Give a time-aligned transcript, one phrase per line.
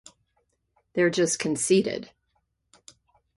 [0.93, 2.09] They’re just conceited.